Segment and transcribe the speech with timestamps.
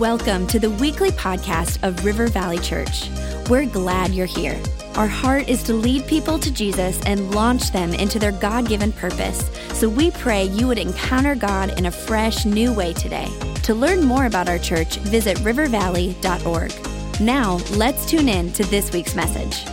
[0.00, 3.08] Welcome to the weekly podcast of River Valley Church.
[3.48, 4.60] We're glad you're here.
[4.94, 8.92] Our heart is to lead people to Jesus and launch them into their God given
[8.92, 9.48] purpose.
[9.72, 13.26] So we pray you would encounter God in a fresh, new way today.
[13.62, 17.20] To learn more about our church, visit rivervalley.org.
[17.22, 19.64] Now, let's tune in to this week's message.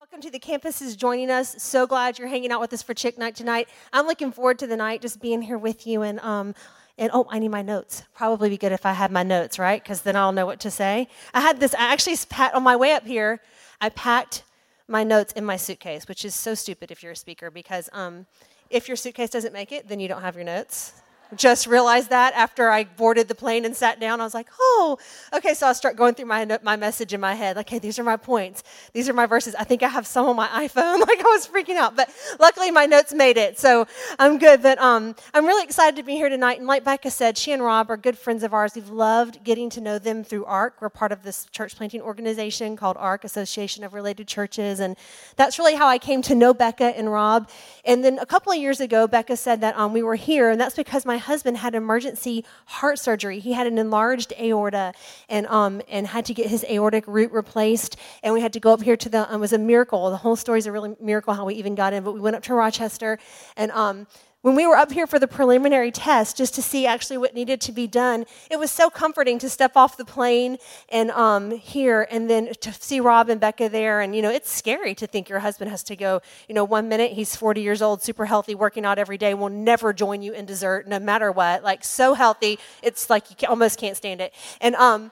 [0.00, 1.62] Welcome to the campuses joining us.
[1.62, 3.68] So glad you're hanging out with us for Chick Night tonight.
[3.92, 6.54] I'm looking forward to the night, just being here with you and um,
[6.98, 8.04] and oh, I need my notes.
[8.14, 9.82] Probably be good if I had my notes, right?
[9.82, 11.08] Because then I'll know what to say.
[11.34, 13.40] I had this, I actually packed on my way up here,
[13.80, 14.44] I packed
[14.88, 18.26] my notes in my suitcase, which is so stupid if you're a speaker because um,
[18.70, 20.94] if your suitcase doesn't make it, then you don't have your notes
[21.34, 24.20] just realized that after I boarded the plane and sat down.
[24.20, 24.98] I was like, oh,
[25.32, 25.54] okay.
[25.54, 27.56] So I start going through my, my message in my head.
[27.56, 28.62] Like, hey, these are my points.
[28.92, 29.54] These are my verses.
[29.54, 30.96] I think I have some on my iPhone.
[31.06, 31.94] Like, I was freaking out.
[31.94, 33.58] But luckily, my notes made it.
[33.58, 33.86] So
[34.18, 34.60] I'm good.
[34.60, 36.58] But um, I'm really excited to be here tonight.
[36.58, 38.72] And like Becca said, she and Rob are good friends of ours.
[38.74, 40.80] We've loved getting to know them through ARC.
[40.80, 44.80] We're part of this church planting organization called ARC, Association of Related Churches.
[44.80, 44.96] And
[45.36, 47.48] that's really how I came to know Becca and Rob.
[47.84, 50.50] And then a couple of years ago, Becca said that um, we were here.
[50.50, 53.38] And that's because my my husband had emergency heart surgery.
[53.38, 54.92] He had an enlarged aorta
[55.30, 57.96] and, um, and had to get his aortic root replaced.
[58.22, 60.10] And we had to go up here to the, um, it was a miracle.
[60.10, 62.04] The whole story is a really miracle how we even got in.
[62.04, 63.18] But we went up to Rochester
[63.56, 64.06] and um,
[64.42, 67.60] when we were up here for the preliminary test, just to see actually what needed
[67.62, 72.06] to be done, it was so comforting to step off the plane and um, here,
[72.10, 74.00] and then to see Rob and Becca there.
[74.00, 76.20] And you know, it's scary to think your husband has to go.
[76.48, 79.48] You know, one minute he's 40 years old, super healthy, working out every day, will
[79.48, 81.64] never join you in dessert, no matter what.
[81.64, 84.32] Like so healthy, it's like you almost can't stand it.
[84.60, 85.10] And um,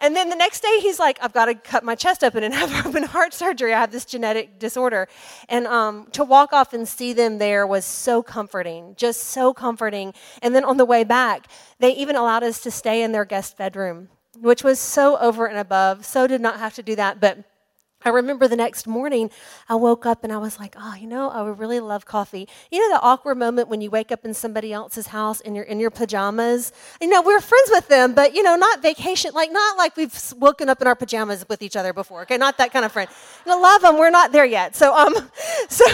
[0.00, 2.52] and then the next day, he's like, I've got to cut my chest open and
[2.54, 3.72] have open heart surgery.
[3.72, 5.08] I have this genetic disorder.
[5.48, 10.12] And um, to walk off and see them there was so comforting, just so comforting.
[10.42, 11.46] And then on the way back,
[11.78, 14.08] they even allowed us to stay in their guest bedroom,
[14.40, 16.04] which was so over and above.
[16.04, 17.20] So did not have to do that.
[17.20, 17.38] But
[18.04, 19.30] I remember the next morning,
[19.68, 22.46] I woke up and I was like, oh, you know, I would really love coffee.
[22.70, 25.64] You know, the awkward moment when you wake up in somebody else's house and you're
[25.64, 26.72] in your pajamas?
[27.00, 30.14] You know, we're friends with them, but, you know, not vacation, like, not like we've
[30.38, 32.36] woken up in our pajamas with each other before, okay?
[32.36, 33.10] Not that kind of friend.
[33.44, 34.76] You know, love them, we're not there yet.
[34.76, 35.14] So, um,
[35.68, 35.84] so,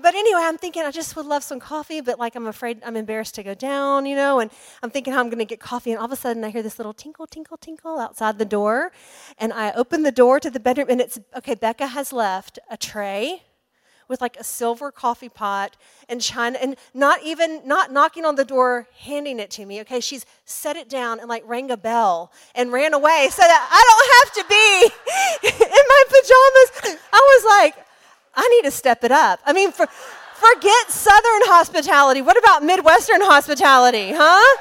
[0.00, 2.96] but anyway, I'm thinking I just would love some coffee, but like I'm afraid, I'm
[2.96, 4.50] embarrassed to go down, you know, and
[4.82, 5.90] I'm thinking how I'm going to get coffee.
[5.90, 8.92] And all of a sudden I hear this little tinkle, tinkle, tinkle outside the door.
[9.38, 12.76] And I open the door to the bedroom and it's okay, Becca has left a
[12.76, 13.42] tray
[14.08, 15.76] with like a silver coffee pot
[16.08, 20.00] and china and not even not knocking on the door handing it to me okay
[20.00, 23.80] she's set it down and like rang a bell and ran away so that i
[23.84, 27.87] don't have to be in my pajamas i was like
[28.34, 33.20] i need to step it up i mean for, forget southern hospitality what about midwestern
[33.20, 34.56] hospitality huh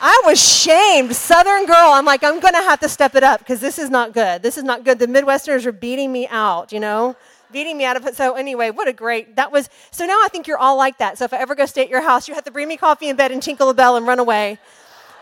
[0.00, 1.16] I was shamed.
[1.16, 1.92] Southern girl.
[1.92, 4.42] I'm like, I'm going to have to step it up because this is not good.
[4.42, 4.98] This is not good.
[4.98, 7.16] The Midwesterners are beating me out, you know?
[7.52, 8.14] Beating me out of it.
[8.14, 11.16] So, anyway, what a great, that was, so now I think you're all like that.
[11.16, 13.08] So, if I ever go stay at your house, you have to bring me coffee
[13.08, 14.58] in bed and tinkle a bell and run away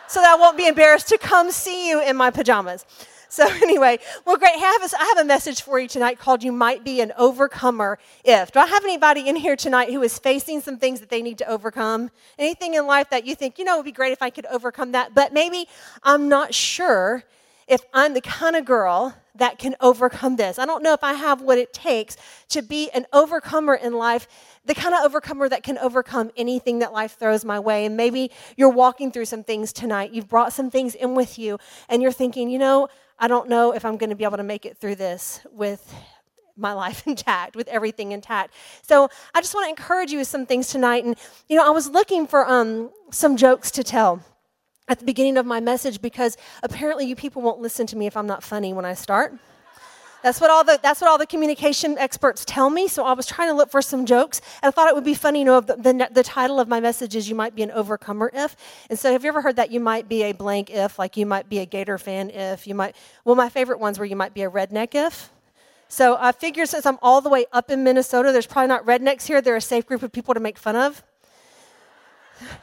[0.08, 2.84] so that I won't be embarrassed to come see you in my pajamas.
[3.32, 4.52] So, anyway, well, great.
[4.54, 7.14] I have, a, I have a message for you tonight called You Might Be an
[7.16, 8.52] Overcomer If.
[8.52, 11.38] Do I have anybody in here tonight who is facing some things that they need
[11.38, 12.10] to overcome?
[12.38, 14.44] Anything in life that you think, you know, it would be great if I could
[14.46, 15.66] overcome that, but maybe
[16.02, 17.24] I'm not sure
[17.66, 20.58] if I'm the kind of girl that can overcome this.
[20.58, 22.18] I don't know if I have what it takes
[22.50, 24.28] to be an overcomer in life,
[24.66, 27.86] the kind of overcomer that can overcome anything that life throws my way.
[27.86, 30.12] And maybe you're walking through some things tonight.
[30.12, 32.88] You've brought some things in with you, and you're thinking, you know,
[33.18, 35.94] I don't know if I'm going to be able to make it through this with
[36.56, 38.54] my life intact, with everything intact.
[38.82, 41.04] So I just want to encourage you with some things tonight.
[41.04, 41.16] And,
[41.48, 44.22] you know, I was looking for um, some jokes to tell
[44.88, 48.16] at the beginning of my message because apparently you people won't listen to me if
[48.16, 49.34] I'm not funny when I start.
[50.22, 52.86] That's what all the that's what all the communication experts tell me.
[52.88, 55.14] So I was trying to look for some jokes, and I thought it would be
[55.14, 55.40] funny.
[55.40, 58.30] You know, the, the, the title of my message is "You might be an overcomer
[58.32, 58.56] if."
[58.88, 60.98] And so, have you ever heard that you might be a blank if?
[60.98, 62.94] Like you might be a Gator fan if you might.
[63.24, 65.30] Well, my favorite ones were you might be a redneck if.
[65.88, 69.26] So I figure since I'm all the way up in Minnesota, there's probably not rednecks
[69.26, 69.42] here.
[69.42, 71.02] They're a safe group of people to make fun of.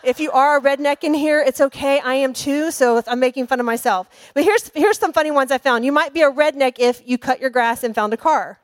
[0.04, 2.00] If you are a redneck in here, it's okay.
[2.00, 4.08] I am too, so I'm making fun of myself.
[4.34, 5.86] But here's, here's some funny ones I found.
[5.86, 8.60] You might be a redneck if you cut your grass and found a car.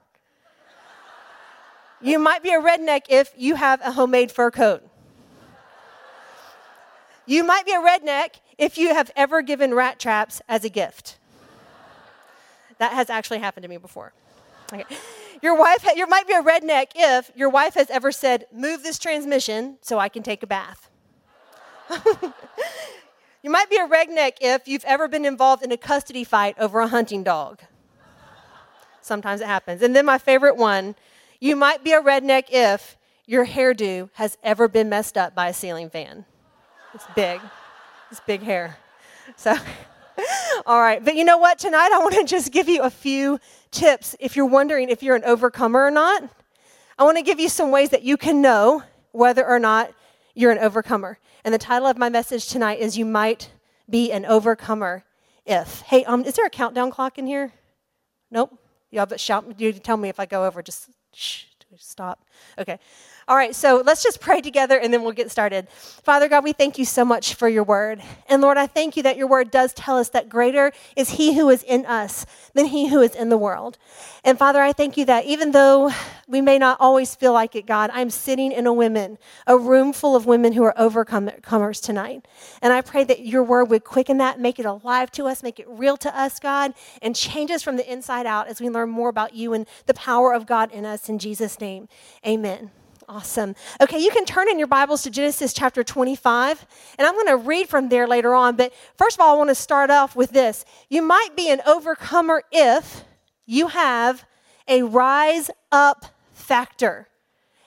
[2.02, 4.84] You might be a redneck if you have a homemade fur coat.
[7.25, 11.18] You might be a redneck if you have ever given rat traps as a gift.
[12.78, 14.13] That has actually happened to me before.
[14.72, 14.84] Okay.
[15.42, 19.00] Your wife, you might be a redneck if your wife has ever said, "Move this
[19.00, 20.90] transmission so I can take a bath."
[23.45, 26.79] You might be a redneck if you've ever been involved in a custody fight over
[26.79, 27.61] a hunting dog.
[29.01, 29.83] Sometimes it happens.
[29.83, 30.95] And then my favorite one
[31.39, 32.97] you might be a redneck if
[33.27, 36.25] your hairdo has ever been messed up by a ceiling fan.
[36.95, 37.39] It's big,
[38.09, 38.77] it's big hair.
[39.35, 39.55] So,
[40.65, 41.05] all right.
[41.05, 41.59] But you know what?
[41.59, 43.39] Tonight I want to just give you a few
[43.69, 46.23] tips if you're wondering if you're an overcomer or not.
[46.97, 49.91] I want to give you some ways that you can know whether or not
[50.35, 51.17] you're an overcomer.
[51.43, 53.49] And the title of my message tonight is You Might
[53.89, 55.03] Be an Overcomer
[55.45, 55.81] If.
[55.81, 57.53] Hey, um, is there a countdown clock in here?
[58.29, 58.59] Nope.
[58.91, 61.45] Y'all but shout you tell me if I go over, just shh,
[61.77, 62.25] stop.
[62.57, 62.79] Okay.
[63.27, 65.67] All right, so let's just pray together and then we'll get started.
[65.69, 68.01] Father God, we thank you so much for your word.
[68.29, 71.35] And Lord, I thank you that your word does tell us that greater is he
[71.35, 73.79] who is in us than he who is in the world.
[74.23, 75.91] And Father, I thank you that even though
[76.27, 79.94] we may not always feel like it, God, I'm sitting in a women, a room
[79.94, 82.27] full of women who are overcomers tonight.
[82.62, 85.60] And I pray that your word would quicken that, make it alive to us, make
[85.60, 88.89] it real to us, God, and change us from the inside out as we learn
[88.89, 91.10] more about you and the power of God in us.
[91.10, 91.88] In Jesus' name,
[92.25, 92.71] amen.
[93.07, 93.56] Awesome.
[93.80, 96.66] Okay, you can turn in your Bibles to Genesis chapter 25,
[96.98, 98.56] and I'm going to read from there later on.
[98.56, 100.66] But first of all, I want to start off with this.
[100.89, 103.04] You might be an overcomer if
[103.45, 104.25] you have
[104.68, 106.14] a rise up
[106.45, 107.07] factor.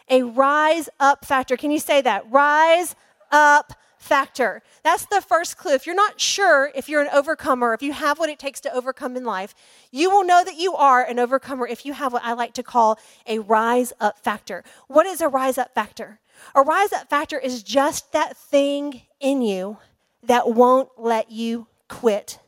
[0.08, 1.56] A rise up factor.
[1.56, 2.30] Can you say that?
[2.30, 2.96] Rise
[3.30, 4.62] up factor.
[4.84, 5.74] That's the first clue.
[5.74, 8.72] If you're not sure if you're an overcomer, if you have what it takes to
[8.72, 9.54] overcome in life,
[9.90, 12.62] you will know that you are an overcomer if you have what I like to
[12.62, 14.64] call a rise up factor.
[14.86, 16.20] What is a rise up factor?
[16.54, 19.78] A rise up factor is just that thing in you
[20.22, 22.38] that won't let you quit.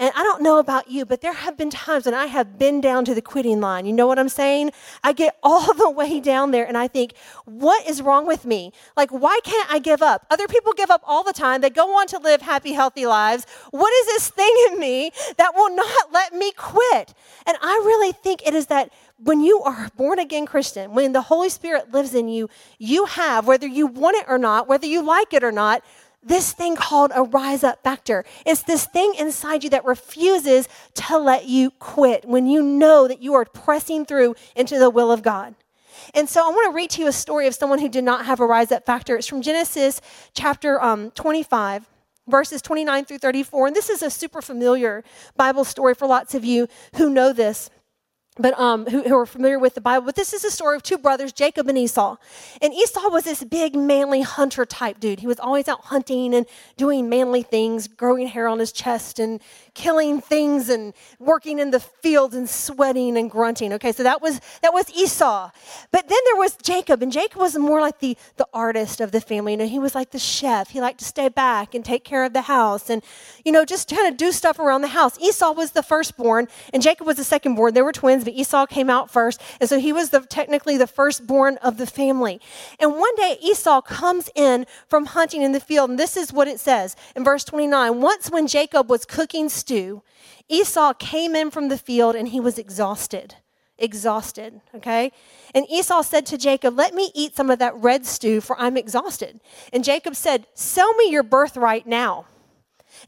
[0.00, 2.80] And I don't know about you, but there have been times when I have been
[2.80, 3.84] down to the quitting line.
[3.84, 4.72] You know what I'm saying?
[5.04, 7.12] I get all the way down there and I think,
[7.44, 8.72] what is wrong with me?
[8.96, 10.24] Like, why can't I give up?
[10.30, 11.60] Other people give up all the time.
[11.60, 13.44] They go on to live happy, healthy lives.
[13.72, 17.12] What is this thing in me that will not let me quit?
[17.46, 18.90] And I really think it is that
[19.22, 22.48] when you are born again Christian, when the Holy Spirit lives in you,
[22.78, 25.82] you have, whether you want it or not, whether you like it or not,
[26.22, 28.24] this thing called a rise up factor.
[28.44, 33.22] It's this thing inside you that refuses to let you quit when you know that
[33.22, 35.54] you are pressing through into the will of God.
[36.14, 38.26] And so I want to read to you a story of someone who did not
[38.26, 39.16] have a rise up factor.
[39.16, 40.00] It's from Genesis
[40.34, 41.88] chapter um, 25
[42.28, 43.68] verses 29 through 34.
[43.68, 45.02] And this is a super familiar
[45.36, 47.70] Bible story for lots of you who know this
[48.38, 50.06] but um, who, who, are familiar with the Bible.
[50.06, 52.16] But this is a story of two brothers, Jacob and Esau.
[52.62, 55.20] And Esau was this big, manly hunter type dude.
[55.20, 56.46] He was always out hunting and
[56.76, 59.40] doing manly things, growing hair on his chest and
[59.74, 63.72] killing things and working in the fields and sweating and grunting.
[63.74, 65.50] Okay, so that was that was Esau.
[65.90, 69.20] But then there was Jacob, and Jacob was more like the the artist of the
[69.20, 69.52] family.
[69.52, 70.70] You know, he was like the chef.
[70.70, 73.02] He liked to stay back and take care of the house, and
[73.44, 75.18] you know, just kind of do stuff around the house.
[75.18, 77.74] Esau was the firstborn, and Jacob was the secondborn.
[77.74, 80.86] They were twins, but Esau came out first, and so he was the technically the
[80.86, 82.40] firstborn of the family.
[82.78, 86.48] And one day Esau comes in from hunting in the field, and this is what
[86.48, 88.00] it says in verse 29.
[88.00, 90.02] Once when Jacob was cooking stew,
[90.48, 93.36] Esau came in from the field and he was exhausted.
[93.78, 95.10] Exhausted, okay?
[95.54, 98.76] And Esau said to Jacob, Let me eat some of that red stew, for I'm
[98.76, 99.40] exhausted.
[99.72, 102.26] And Jacob said, Sell me your birthright now.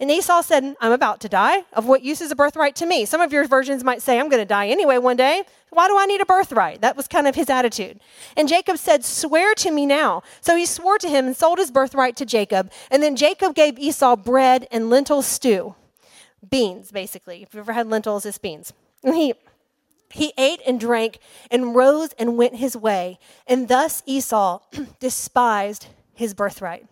[0.01, 1.65] And Esau said, I'm about to die.
[1.73, 3.05] Of what use is a birthright to me?
[3.05, 5.43] Some of your versions might say, I'm going to die anyway one day.
[5.71, 6.81] Why do I need a birthright?
[6.81, 8.01] That was kind of his attitude.
[8.37, 10.23] And Jacob said, Swear to me now.
[10.41, 12.71] So he swore to him and sold his birthright to Jacob.
[12.91, 15.75] And then Jacob gave Esau bread and lentil stew
[16.49, 17.43] beans, basically.
[17.43, 18.73] If you've ever had lentils, it's beans.
[19.03, 19.35] And he,
[20.11, 21.19] he ate and drank
[21.51, 23.19] and rose and went his way.
[23.47, 24.61] And thus Esau
[25.01, 26.87] despised his birthright.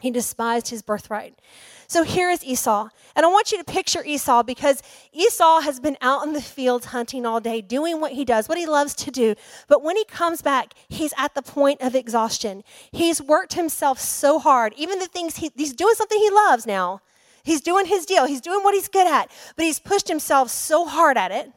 [0.00, 1.38] He despised his birthright.
[1.86, 2.88] So here is Esau.
[3.16, 6.86] And I want you to picture Esau because Esau has been out in the fields
[6.86, 9.34] hunting all day, doing what he does, what he loves to do.
[9.66, 12.62] But when he comes back, he's at the point of exhaustion.
[12.92, 17.00] He's worked himself so hard, even the things he, he's doing something he loves now.
[17.42, 20.84] He's doing his deal, he's doing what he's good at, but he's pushed himself so
[20.84, 21.50] hard at it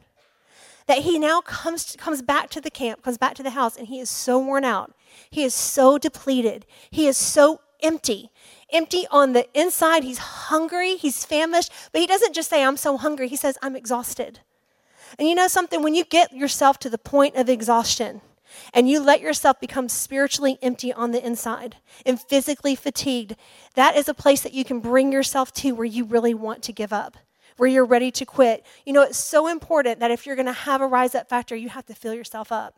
[0.88, 3.88] that he now comes, comes back to the camp, comes back to the house, and
[3.88, 4.94] he is so worn out.
[5.30, 6.66] He is so depleted.
[6.90, 8.32] He is so empty.
[8.72, 10.04] Empty on the inside.
[10.04, 13.28] He's hungry, he's famished, but he doesn't just say, I'm so hungry.
[13.28, 14.40] He says, I'm exhausted.
[15.20, 15.84] And you know something?
[15.84, 18.22] When you get yourself to the point of exhaustion,
[18.74, 23.36] and you let yourself become spiritually empty on the inside and physically fatigued,
[23.76, 26.74] that is a place that you can bring yourself to where you really want to
[26.74, 27.18] give up,
[27.58, 28.66] where you're ready to quit.
[28.86, 31.56] You know, it's so important that if you're going to have a rise up factor,
[31.56, 32.76] you have to fill yourself up.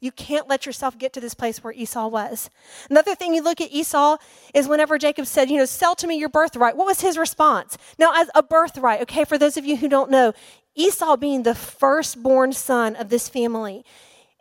[0.00, 2.50] You can't let yourself get to this place where Esau was.
[2.90, 4.16] Another thing you look at Esau
[4.54, 7.78] is whenever Jacob said, you know, sell to me your birthright, what was his response?
[7.98, 10.32] Now, as a birthright, okay, for those of you who don't know,
[10.74, 13.84] Esau being the firstborn son of this family,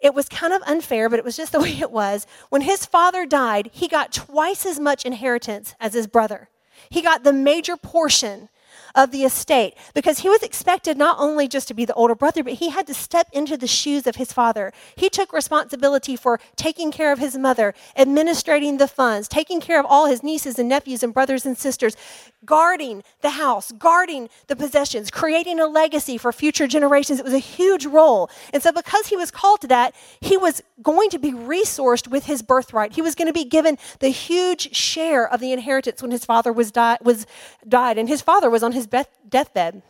[0.02, 2.28] it was kind of unfair, but it was just the way it was.
[2.50, 6.50] When his father died, he got twice as much inheritance as his brother.
[6.90, 8.50] He got the major portion
[8.96, 12.44] of the estate because he was expected not only just to be the older brother,
[12.44, 14.72] but he had to step into the shoes of his father.
[14.96, 19.86] He took responsibility for taking care of his mother, administrating the funds, taking care of
[19.88, 21.96] all his nieces and nephews and brothers and sisters,
[22.46, 27.20] guarding the house, guarding the possessions, creating a legacy for future generations.
[27.20, 28.30] It was a huge role.
[28.54, 32.26] And so, because he was called to that, he was going to be resourced with
[32.26, 32.94] his birthright.
[32.94, 36.54] He was going to be given the huge share of the inheritance when his father
[36.54, 37.26] was, di- was
[37.68, 37.98] died.
[37.98, 39.82] And his father was on his deathbed.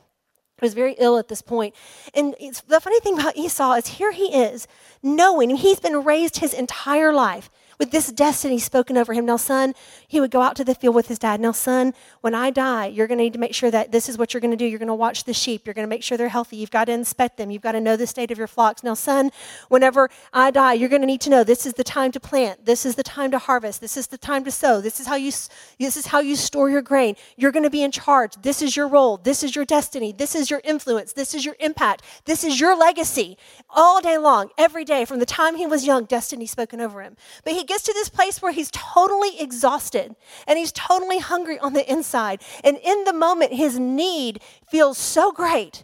[0.57, 1.75] He was very ill at this point.
[2.13, 4.67] And the funny thing about Esau is here he is,
[5.03, 9.25] knowing he's been raised his entire life with this destiny spoken over him.
[9.25, 9.73] Now, son,
[10.07, 11.39] he would go out to the field with his dad.
[11.39, 14.17] Now, son, when I die, you're going to need to make sure that this is
[14.17, 14.65] what you're going to do.
[14.65, 15.65] You're going to watch the sheep.
[15.65, 16.57] You're going to make sure they're healthy.
[16.57, 17.51] You've got to inspect them.
[17.51, 18.83] You've got to know the state of your flocks.
[18.83, 19.31] Now, son,
[19.69, 22.65] whenever I die, you're going to need to know this is the time to plant.
[22.65, 23.81] This is the time to harvest.
[23.81, 24.81] This is the time to sow.
[24.81, 25.31] This is how you,
[25.79, 27.15] this is how you store your grain.
[27.35, 28.35] You're going to be in charge.
[28.41, 29.17] This is your role.
[29.17, 30.13] This is your destiny.
[30.13, 31.13] This is your influence.
[31.13, 32.03] This is your impact.
[32.25, 33.37] This is your legacy.
[33.69, 37.17] All day long, every day, from the time he was young, destiny spoken over him.
[37.43, 40.15] But he gets to this place where he's totally exhausted
[40.47, 42.41] and he's totally hungry on the inside.
[42.63, 45.83] And in the moment, his need feels so great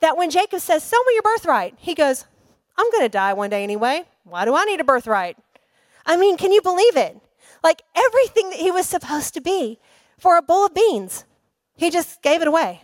[0.00, 2.26] that when Jacob says, Sell me your birthright, he goes,
[2.76, 4.04] I'm going to die one day anyway.
[4.24, 5.36] Why do I need a birthright?
[6.06, 7.20] I mean, can you believe it?
[7.62, 9.78] Like everything that he was supposed to be
[10.18, 11.24] for a bowl of beans,
[11.76, 12.82] he just gave it away.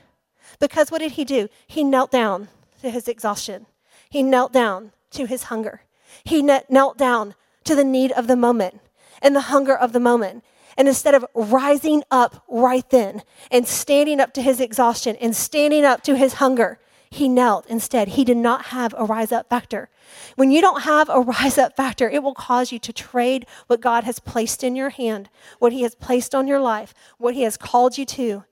[0.60, 1.48] Because what did he do?
[1.66, 2.48] He knelt down
[2.82, 3.66] to his exhaustion,
[4.08, 5.82] he knelt down to his hunger,
[6.24, 7.34] he knelt down
[7.66, 8.80] to the need of the moment
[9.22, 10.44] and the hunger of the moment.
[10.76, 15.84] And instead of rising up right then and standing up to his exhaustion and standing
[15.84, 16.78] up to his hunger,
[17.10, 18.08] he knelt instead.
[18.08, 19.88] He did not have a rise up factor.
[20.34, 23.80] When you don't have a rise up factor, it will cause you to trade what
[23.80, 27.42] God has placed in your hand, what he has placed on your life, what he
[27.42, 28.44] has called you to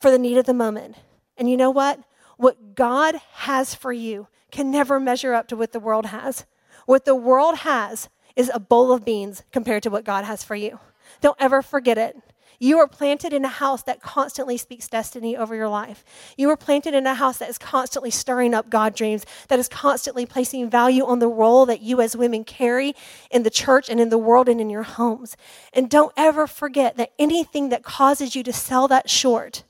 [0.00, 0.96] for the need of the moment.
[1.36, 2.00] And you know what?
[2.36, 6.46] What God has for you can never measure up to what the world has.
[6.86, 10.54] What the world has is a bowl of beans compared to what God has for
[10.54, 10.80] you.
[11.20, 12.16] Don't ever forget it.
[12.58, 16.04] You are planted in a house that constantly speaks destiny over your life.
[16.36, 19.68] You are planted in a house that is constantly stirring up God dreams, that is
[19.68, 22.94] constantly placing value on the role that you as women carry
[23.30, 25.36] in the church and in the world and in your homes.
[25.72, 29.64] And don't ever forget that anything that causes you to sell that short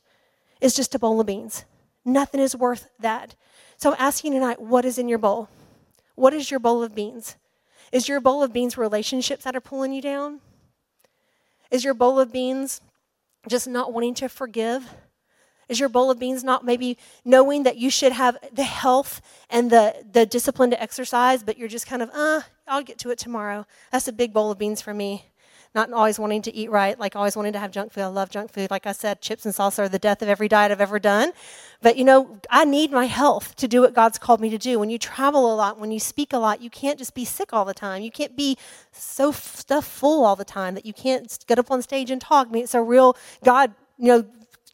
[0.61, 1.65] is just a bowl of beans.
[2.05, 3.35] Nothing is worth that.
[3.77, 5.49] So I'm asking tonight, what is in your bowl?
[6.15, 7.37] What is your bowl of beans?
[7.95, 10.41] Is your bowl of beans relationships that are pulling you down?
[11.71, 12.81] Is your bowl of beans
[13.49, 14.93] just not wanting to forgive?
[15.69, 19.71] Is your bowl of beans not maybe knowing that you should have the health and
[19.71, 23.19] the, the discipline to exercise, but you're just kind of, uh, I'll get to it
[23.19, 23.65] tomorrow?
[23.93, 25.27] That's a big bowl of beans for me
[25.75, 28.03] not always wanting to eat right, like always wanting to have junk food.
[28.03, 28.71] I love junk food.
[28.71, 31.33] Like I said, chips and salsa are the death of every diet I've ever done.
[31.83, 34.79] But you know, I need my health to do what God's called me to do.
[34.79, 37.53] When you travel a lot, when you speak a lot, you can't just be sick
[37.53, 38.03] all the time.
[38.03, 38.57] You can't be
[38.93, 42.49] so stuff full all the time that you can't get up on stage and talk.
[42.49, 44.25] I mean, it's a real God, you know,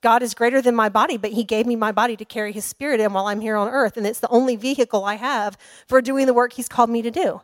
[0.02, 2.64] God is greater than my body, but He gave me my body to carry His
[2.64, 3.97] Spirit in while I'm here on earth.
[3.97, 7.11] And it's the only vehicle I have for doing the work He's called me to
[7.11, 7.40] do.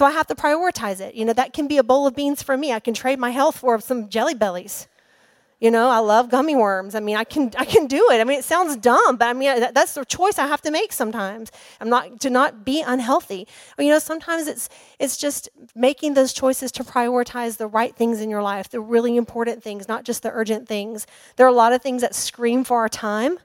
[0.00, 1.14] So I have to prioritize it.
[1.14, 2.72] You know, that can be a bowl of beans for me.
[2.72, 4.88] I can trade my health for some jelly bellies.
[5.60, 6.94] You know, I love gummy worms.
[6.94, 8.18] I mean, I can I can do it.
[8.18, 10.70] I mean, it sounds dumb, but I mean that, that's the choice I have to
[10.70, 11.52] make sometimes.
[11.82, 13.46] I'm not to not be unhealthy.
[13.76, 18.22] Or, you know, sometimes it's it's just making those choices to prioritize the right things
[18.22, 21.06] in your life, the really important things, not just the urgent things.
[21.36, 23.38] There are a lot of things that scream for our time,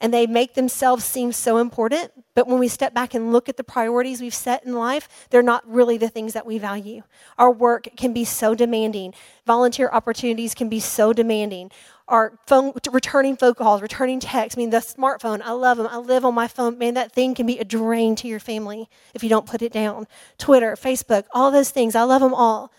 [0.00, 2.12] and they make themselves seem so important.
[2.34, 5.42] But when we step back and look at the priorities we've set in life, they're
[5.42, 7.02] not really the things that we value.
[7.38, 9.14] Our work can be so demanding,
[9.46, 11.70] volunteer opportunities can be so demanding.
[12.08, 14.56] Our phone, returning phone calls, returning texts.
[14.56, 15.88] I mean, the smartphone, I love them.
[15.90, 16.78] I live on my phone.
[16.78, 19.72] Man, that thing can be a drain to your family if you don't put it
[19.72, 20.06] down.
[20.38, 22.70] Twitter, Facebook, all those things, I love them all.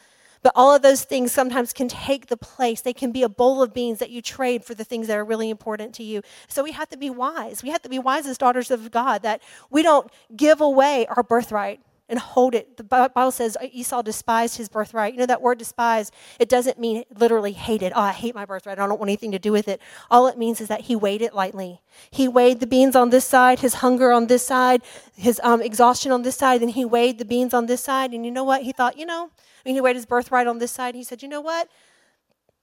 [0.44, 2.82] But all of those things sometimes can take the place.
[2.82, 5.26] They can be a bowl of beans that you trade for the things that are
[5.26, 6.22] really important to you.
[6.48, 7.64] So we have to be wise.
[7.64, 11.24] We have to be wise as daughters of God that we don't give away our
[11.24, 11.82] birthright.
[12.10, 12.78] And hold it.
[12.78, 15.14] The Bible says Esau despised his birthright.
[15.14, 17.92] You know that word despised, it doesn't mean literally hated.
[17.96, 18.80] Oh, I hate my birthright.
[18.80, 19.82] I don't want anything to do with it.
[20.10, 21.82] All it means is that he weighed it lightly.
[22.10, 24.82] He weighed the beans on this side, his hunger on this side,
[25.16, 28.14] his um, exhaustion on this side, and he weighed the beans on this side.
[28.14, 28.64] And you know what?
[28.64, 30.90] He thought, you know, I mean, he weighed his birthright on this side.
[30.90, 31.70] and he said, you know what?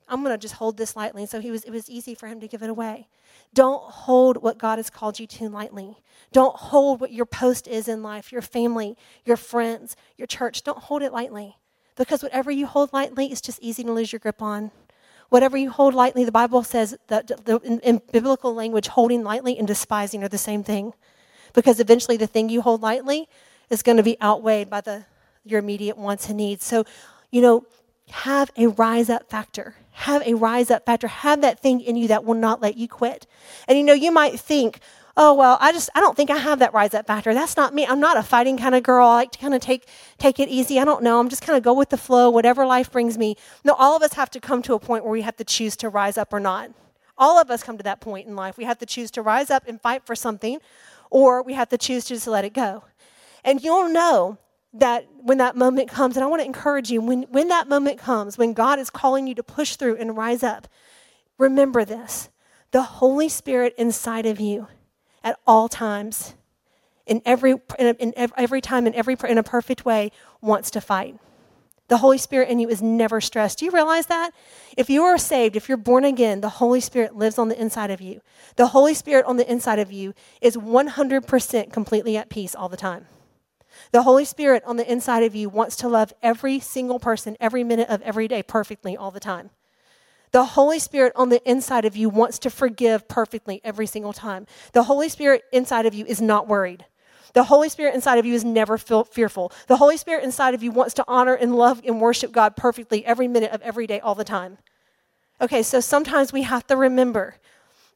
[0.08, 1.22] I'm going to just hold this lightly.
[1.22, 3.08] And so he was, it was easy for him to give it away.
[3.54, 5.96] Don't hold what God has called you to lightly.
[6.32, 10.62] Don't hold what your post is in life, your family, your friends, your church.
[10.64, 11.56] Don't hold it lightly.
[11.96, 14.72] Because whatever you hold lightly, it's just easy to lose your grip on.
[15.28, 17.30] Whatever you hold lightly, the Bible says that
[17.64, 20.92] in, in biblical language, holding lightly and despising are the same thing.
[21.52, 23.28] Because eventually the thing you hold lightly
[23.70, 25.06] is going to be outweighed by the,
[25.44, 26.64] your immediate wants and needs.
[26.64, 26.84] So,
[27.30, 27.64] you know,
[28.22, 29.74] have a rise up factor.
[29.90, 31.08] Have a rise up factor.
[31.08, 33.26] Have that thing in you that will not let you quit.
[33.66, 34.78] And you know, you might think,
[35.16, 37.34] oh well i just i don't think i have that rise up factor.
[37.34, 37.86] That's not me.
[37.86, 39.06] I'm not a fighting kind of girl.
[39.06, 40.78] I like to kind of take take it easy.
[40.78, 41.20] I don't know.
[41.20, 42.30] I'm just kind of go with the flow.
[42.30, 43.36] Whatever life brings me.
[43.64, 45.76] No all of us have to come to a point where we have to choose
[45.76, 46.70] to rise up or not.
[47.18, 48.56] All of us come to that point in life.
[48.56, 50.58] We have to choose to rise up and fight for something
[51.10, 52.84] or we have to choose to just let it go.
[53.44, 54.38] And you'll know
[54.74, 57.98] that when that moment comes, and I want to encourage you, when, when that moment
[57.98, 60.68] comes, when God is calling you to push through and rise up,
[61.38, 62.28] remember this
[62.72, 64.66] the Holy Spirit inside of you
[65.22, 66.34] at all times,
[67.06, 71.16] in every, in, every time, in, every, in a perfect way, wants to fight.
[71.86, 73.58] The Holy Spirit in you is never stressed.
[73.58, 74.32] Do you realize that?
[74.76, 77.90] If you are saved, if you're born again, the Holy Spirit lives on the inside
[77.90, 78.22] of you.
[78.56, 82.76] The Holy Spirit on the inside of you is 100% completely at peace all the
[82.76, 83.06] time.
[83.92, 87.64] The Holy Spirit on the inside of you wants to love every single person every
[87.64, 89.50] minute of every day perfectly all the time.
[90.32, 94.46] The Holy Spirit on the inside of you wants to forgive perfectly every single time.
[94.72, 96.86] The Holy Spirit inside of you is not worried.
[97.34, 99.52] The Holy Spirit inside of you is never fearful.
[99.66, 103.04] The Holy Spirit inside of you wants to honor and love and worship God perfectly
[103.04, 104.58] every minute of every day, all the time.
[105.40, 107.36] Okay, so sometimes we have to remember,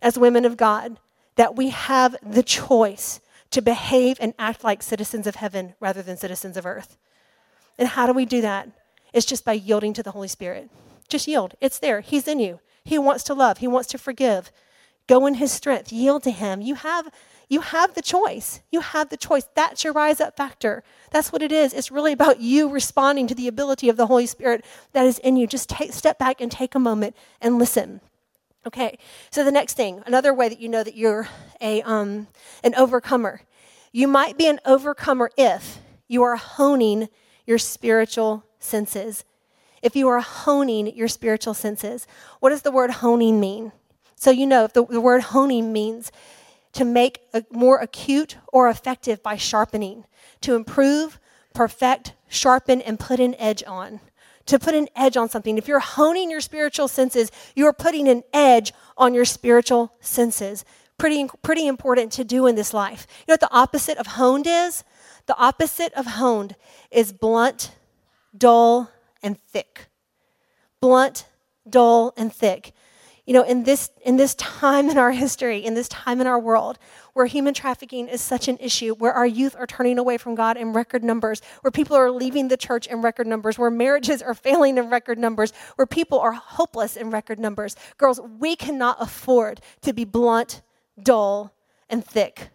[0.02, 0.99] as women of God,
[1.37, 6.16] that we have the choice to behave and act like citizens of heaven rather than
[6.16, 6.96] citizens of earth.
[7.78, 8.68] And how do we do that?
[9.12, 10.68] It's just by yielding to the Holy Spirit.
[11.08, 11.54] Just yield.
[11.60, 12.00] It's there.
[12.00, 12.60] He's in you.
[12.84, 13.58] He wants to love.
[13.58, 14.50] He wants to forgive.
[15.06, 15.92] Go in his strength.
[15.92, 16.60] Yield to him.
[16.60, 17.08] You have
[17.50, 18.61] you have the choice.
[18.70, 19.48] You have the choice.
[19.54, 20.84] That's your rise up factor.
[21.11, 21.72] That's what it is.
[21.72, 25.37] It's really about you responding to the ability of the Holy Spirit that is in
[25.37, 25.46] you.
[25.46, 28.02] Just take step back and take a moment and listen.
[28.66, 28.99] Okay,
[29.31, 31.29] so the next thing, another way that you know that you're
[31.61, 32.27] a, um,
[32.62, 33.42] an overcomer.
[33.92, 37.09] You might be an overcomer if you are honing
[37.47, 39.25] your spiritual senses.
[39.81, 42.07] If you are honing your spiritual senses.
[42.40, 43.73] What does the word honing mean?
[44.16, 46.11] So, you know, if the, the word honing means
[46.73, 50.05] to make a more acute or effective by sharpening,
[50.40, 51.18] to improve,
[51.55, 54.01] perfect, sharpen, and put an edge on
[54.48, 55.56] to put an edge on something.
[55.56, 60.64] If you're honing your spiritual senses, you are putting an edge on your spiritual senses.
[60.98, 63.06] Pretty, pretty important to do in this life.
[63.20, 64.84] You know what the opposite of honed is?
[65.26, 66.56] The opposite of honed
[66.90, 67.72] is blunt,
[68.37, 68.90] dull,
[69.22, 69.87] and thick.
[70.80, 71.26] Blunt,
[71.68, 72.72] dull, and thick
[73.28, 76.38] you know, in this, in this time in our history, in this time in our
[76.38, 76.78] world,
[77.12, 80.56] where human trafficking is such an issue, where our youth are turning away from God
[80.56, 84.32] in record numbers, where people are leaving the church in record numbers, where marriages are
[84.46, 87.76] failing in record numbers, where people are hopeless in record numbers.
[87.98, 90.62] Girls, we cannot afford to be blunt,
[91.02, 91.52] dull,
[91.90, 92.48] and thick.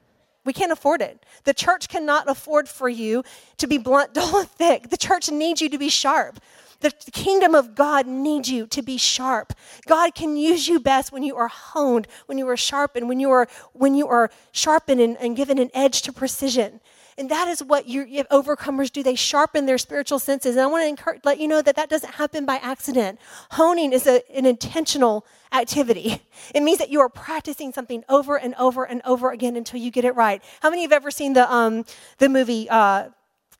[0.43, 1.23] We can't afford it.
[1.43, 3.23] The church cannot afford for you
[3.57, 4.89] to be blunt, dull, and thick.
[4.89, 6.39] The church needs you to be sharp.
[6.83, 9.53] The kingdom of God needs you to be sharp.
[9.87, 13.31] God can use you best when you are honed, when you are sharpened, when you
[13.31, 16.81] are when you are sharpened and, and given an edge to precision.
[17.17, 19.01] And that is what your overcomers do.
[19.01, 20.55] They sharpen their spiritual senses.
[20.55, 23.17] And I want to encourage, let you know that that doesn't happen by accident.
[23.51, 26.21] Honing is a, an intentional activity.
[26.53, 29.89] It means that you are practicing something over and over and over again until you
[29.89, 30.43] get it right.
[30.61, 31.85] How many of have ever seen the, um,
[32.17, 33.09] the movie uh,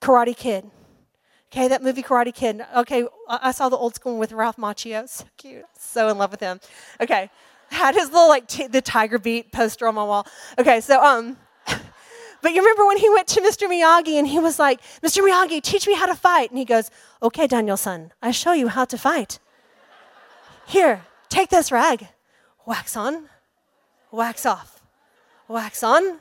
[0.02, 0.70] Karate Kid?
[1.54, 2.66] Okay, that movie Karate Kid.
[2.76, 5.08] Okay, I saw the old school with Ralph Macchio.
[5.08, 5.66] So cute.
[5.78, 6.60] So in love with him.
[7.00, 7.30] Okay,
[7.70, 10.26] had his little like t- the tiger beat poster on my wall.
[10.58, 11.38] Okay, so um,
[12.42, 13.70] but you remember when he went to Mr.
[13.70, 15.22] Miyagi and he was like, Mr.
[15.22, 16.50] Miyagi, teach me how to fight.
[16.50, 16.89] And he goes,
[17.22, 19.38] Okay, Daniel-san, I show you how to fight.
[20.66, 22.08] Here, take this rag.
[22.66, 23.30] Wax on,
[24.12, 24.82] wax off,
[25.48, 26.18] wax on,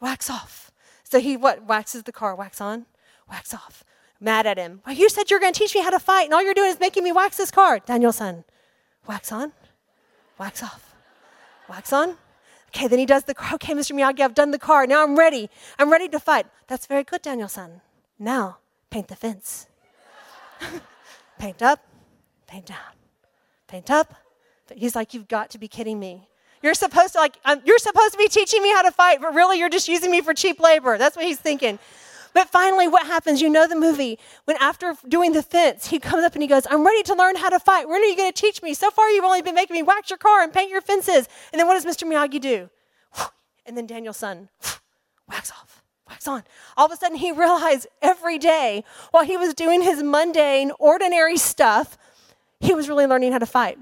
[0.00, 0.72] wax off.
[1.04, 2.86] So he what waxes the car, wax on,
[3.30, 3.84] wax off
[4.20, 4.80] mad at him.
[4.86, 6.70] Well, you said you're going to teach me how to fight, and all you're doing
[6.70, 7.78] is making me wax this car.
[7.78, 8.44] Daniel-san,
[9.06, 9.52] wax on,
[10.38, 10.94] wax off,
[11.68, 12.16] wax on.
[12.68, 13.54] Okay, then he does the car.
[13.54, 13.92] Okay, Mr.
[13.92, 14.86] Miyagi, I've done the car.
[14.86, 15.48] Now I'm ready.
[15.78, 16.46] I'm ready to fight.
[16.66, 17.80] That's very good, Daniel-san.
[18.18, 18.58] Now,
[18.90, 19.66] paint the fence.
[21.38, 21.80] paint up,
[22.46, 22.78] paint down,
[23.68, 24.14] paint up.
[24.74, 26.28] He's like, You've got to be kidding me.
[26.62, 29.34] You're supposed to like um, you're supposed to be teaching me how to fight, but
[29.34, 30.98] really you're just using me for cheap labor.
[30.98, 31.78] That's what he's thinking.
[32.36, 33.40] But finally, what happens?
[33.40, 34.18] You know the movie.
[34.44, 37.36] When after doing the fence, he comes up and he goes, I'm ready to learn
[37.36, 37.88] how to fight.
[37.88, 38.74] When are you going to teach me?
[38.74, 41.30] So far, you've only been making me wax your car and paint your fences.
[41.50, 42.06] And then what does Mr.
[42.06, 42.68] Miyagi do?
[43.64, 44.50] And then Daniel-san,
[45.30, 46.44] wax off, wax on.
[46.76, 51.38] All of a sudden, he realized every day while he was doing his mundane, ordinary
[51.38, 51.96] stuff,
[52.60, 53.78] he was really learning how to fight.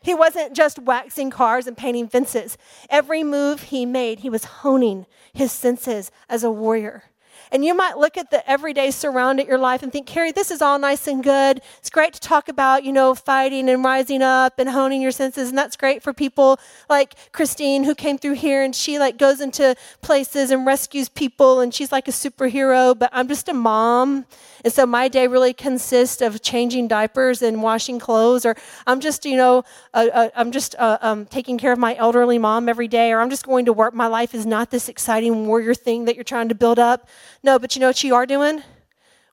[0.00, 2.56] He wasn't just waxing cars and painting fences.
[2.88, 7.04] Every move he made, he was honing his senses as a warrior.
[7.52, 10.50] And you might look at the everyday surround at your life and think, Kerri, this
[10.50, 11.60] is all nice and good.
[11.78, 15.48] It's great to talk about, you know, fighting and rising up and honing your senses.
[15.48, 16.58] And that's great for people
[16.88, 21.60] like Christine who came through here and she like goes into places and rescues people
[21.60, 24.26] and she's like a superhero, but I'm just a mom.
[24.64, 28.56] And so my day really consists of changing diapers and washing clothes, or
[28.86, 32.38] I'm just, you know, uh, uh, I'm just uh, um, taking care of my elderly
[32.38, 33.94] mom every day, or I'm just going to work.
[33.94, 37.08] My life is not this exciting warrior thing that you're trying to build up.
[37.42, 38.62] No, but you know what you are doing?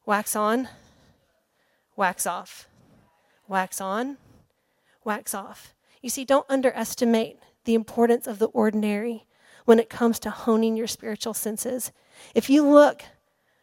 [0.05, 0.69] Wax on,
[1.95, 2.67] wax off,
[3.47, 4.17] wax on,
[5.03, 5.73] wax off.
[6.01, 9.25] You see, don't underestimate the importance of the ordinary
[9.65, 11.91] when it comes to honing your spiritual senses.
[12.35, 13.03] If you look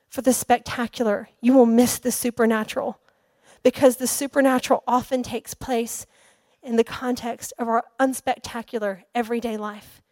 [0.09, 2.99] for the spectacular, you will miss the supernatural
[3.63, 6.05] because the supernatural often takes place
[6.65, 10.03] in the context of our unspectacular everyday life.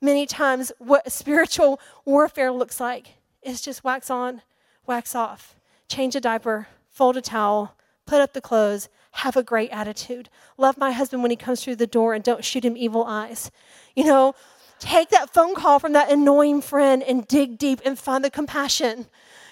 [0.00, 4.42] Many times, what spiritual warfare looks like is just wax on,
[4.86, 5.56] wax off,
[5.88, 7.74] change a diaper, fold a towel,
[8.06, 10.28] put up the clothes, have a great attitude.
[10.56, 13.50] Love my husband when he comes through the door and don't shoot him evil eyes.
[13.96, 14.34] You know,
[14.78, 19.06] take that phone call from that annoying friend and dig deep and find the compassion.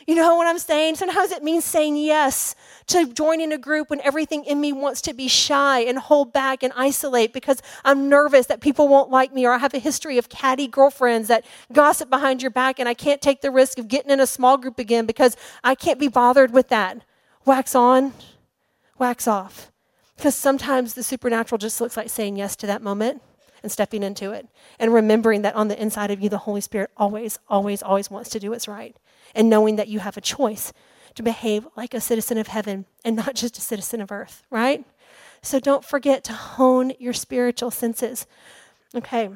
[0.08, 0.94] You know what I'm saying?
[0.96, 2.54] Sometimes it means saying yes
[2.86, 6.62] to joining a group when everything in me wants to be shy and hold back
[6.62, 10.16] and isolate because I'm nervous that people won't like me or I have a history
[10.16, 11.44] of catty girlfriends that
[11.74, 14.56] gossip behind your back and I can't take the risk of getting in a small
[14.56, 17.04] group again because I can't be bothered with that.
[17.44, 18.14] Wax on,
[18.98, 19.70] wax off.
[20.16, 23.20] Because sometimes the supernatural just looks like saying yes to that moment
[23.62, 26.92] and stepping into it and remembering that on the inside of you, the Holy Spirit
[26.96, 28.96] always, always, always wants to do what's right
[29.34, 30.72] and knowing that you have a choice
[31.14, 34.84] to behave like a citizen of heaven and not just a citizen of earth, right?
[35.42, 38.26] So don't forget to hone your spiritual senses.
[38.94, 39.30] Okay.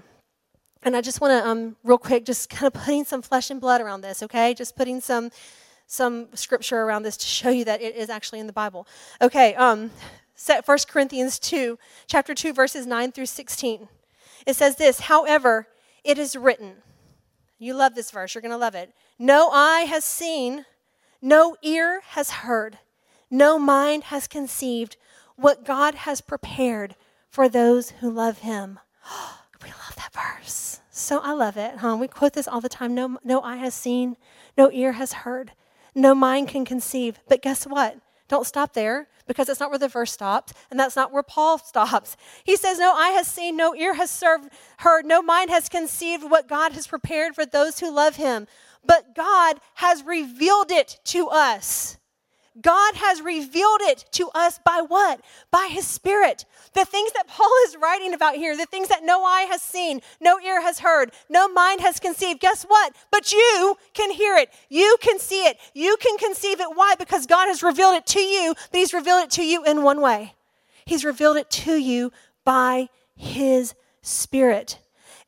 [0.84, 3.60] And I just want to, um, real quick, just kind of putting some flesh and
[3.60, 4.54] blood around this, okay?
[4.54, 5.30] Just putting some
[5.86, 8.86] some scripture around this to show you that it is actually in the Bible.
[9.20, 9.90] Okay, um,
[10.34, 13.88] set 1 Corinthians 2, chapter 2, verses 9 through 16.
[14.46, 15.68] It says this, however,
[16.02, 16.76] it is written.
[17.62, 18.92] You love this verse, you're going to love it.
[19.20, 20.66] No eye has seen,
[21.20, 22.80] no ear has heard,
[23.30, 24.96] no mind has conceived
[25.36, 26.96] what God has prepared
[27.30, 28.80] for those who love him.
[29.62, 30.80] we love that verse.
[30.90, 31.76] So I love it.
[31.76, 31.96] Huh?
[32.00, 32.96] We quote this all the time.
[32.96, 34.16] No, no eye has seen,
[34.58, 35.52] no ear has heard,
[35.94, 37.20] no mind can conceive.
[37.28, 37.96] But guess what?
[38.32, 41.58] Don't stop there because that's not where the verse stops, and that's not where Paul
[41.72, 42.16] stops.
[42.44, 46.24] He says, No eye has seen, no ear has served, heard, no mind has conceived
[46.24, 48.46] what God has prepared for those who love him
[48.84, 51.98] but God has revealed it to us.
[52.60, 55.20] God has revealed it to us by what?
[55.50, 56.44] By His Spirit.
[56.74, 60.00] The things that Paul is writing about here, the things that no eye has seen,
[60.20, 62.40] no ear has heard, no mind has conceived.
[62.40, 62.94] Guess what?
[63.10, 64.50] But you can hear it.
[64.68, 65.56] You can see it.
[65.72, 66.68] You can conceive it.
[66.74, 66.94] Why?
[66.98, 70.00] Because God has revealed it to you, but He's revealed it to you in one
[70.00, 70.34] way.
[70.84, 72.12] He's revealed it to you
[72.44, 74.78] by His Spirit.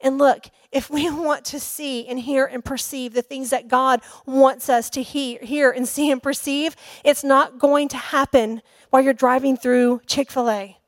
[0.05, 4.03] And look, if we want to see and hear and perceive the things that God
[4.27, 9.03] wants us to hear, hear and see and perceive, it's not going to happen while
[9.03, 10.79] you're driving through Chick fil A.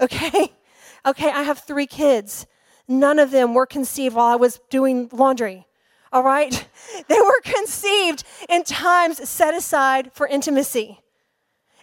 [0.00, 0.52] Okay?
[1.06, 2.48] Okay, I have three kids.
[2.88, 5.64] None of them were conceived while I was doing laundry.
[6.12, 6.66] All right?
[7.08, 10.98] They were conceived in times set aside for intimacy.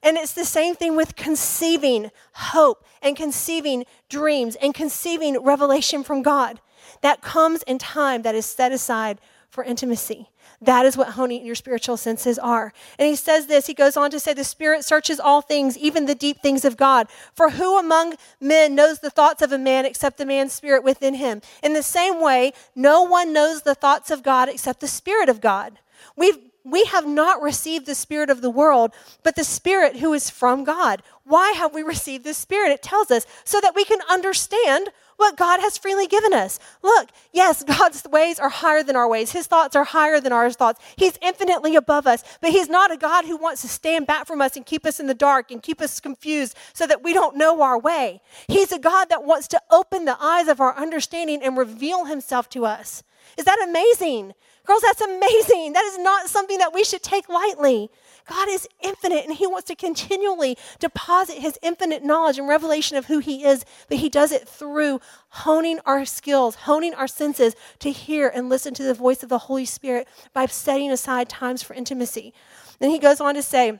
[0.03, 6.21] And it's the same thing with conceiving hope and conceiving dreams and conceiving revelation from
[6.21, 6.59] God.
[7.01, 10.29] That comes in time that is set aside for intimacy.
[10.61, 12.73] That is what honing your spiritual senses are.
[12.97, 16.05] And he says this, he goes on to say, The Spirit searches all things, even
[16.05, 17.07] the deep things of God.
[17.33, 21.13] For who among men knows the thoughts of a man except the man's spirit within
[21.13, 21.41] him?
[21.61, 25.39] In the same way, no one knows the thoughts of God except the Spirit of
[25.39, 25.79] God.
[26.15, 30.29] We've we have not received the Spirit of the world, but the Spirit who is
[30.29, 31.03] from God.
[31.25, 32.71] Why have we received the Spirit?
[32.71, 36.59] It tells us so that we can understand what God has freely given us.
[36.81, 39.31] Look, yes, God's ways are higher than our ways.
[39.31, 40.79] His thoughts are higher than our thoughts.
[40.95, 44.41] He's infinitely above us, but He's not a God who wants to stand back from
[44.41, 47.37] us and keep us in the dark and keep us confused so that we don't
[47.37, 48.21] know our way.
[48.47, 52.49] He's a God that wants to open the eyes of our understanding and reveal Himself
[52.49, 53.03] to us.
[53.37, 54.33] Is that amazing?
[54.65, 55.73] Girls, that's amazing.
[55.73, 57.89] That is not something that we should take lightly.
[58.29, 63.07] God is infinite and He wants to continually deposit His infinite knowledge and revelation of
[63.07, 67.91] who He is, but He does it through honing our skills, honing our senses to
[67.91, 71.73] hear and listen to the voice of the Holy Spirit by setting aside times for
[71.73, 72.33] intimacy.
[72.79, 73.79] Then He goes on to say,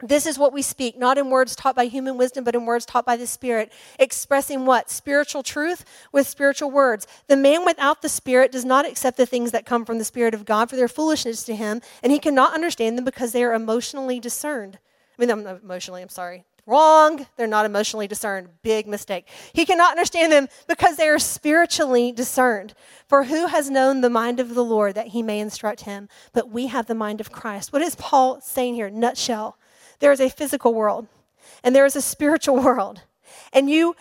[0.00, 2.86] this is what we speak, not in words taught by human wisdom, but in words
[2.86, 4.90] taught by the Spirit, expressing what?
[4.90, 7.06] Spiritual truth with spiritual words.
[7.26, 10.34] The man without the Spirit does not accept the things that come from the Spirit
[10.34, 13.54] of God, for their foolishness to him, and he cannot understand them because they are
[13.54, 14.78] emotionally discerned.
[15.18, 16.44] I mean, I'm emotionally, I'm sorry.
[16.64, 17.26] Wrong.
[17.36, 18.50] They're not emotionally discerned.
[18.62, 19.26] Big mistake.
[19.54, 22.74] He cannot understand them because they are spiritually discerned.
[23.06, 26.10] For who has known the mind of the Lord that he may instruct him?
[26.34, 27.72] But we have the mind of Christ.
[27.72, 28.90] What is Paul saying here?
[28.90, 29.56] Nutshell
[30.00, 31.06] there is a physical world
[31.62, 33.02] and there is a spiritual world.
[33.52, 33.96] And you